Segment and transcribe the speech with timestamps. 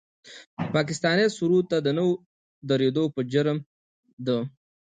[0.75, 2.03] پاکستاني سرود ته د نه
[2.69, 3.57] درېدو په جرم
[4.25, 4.27] د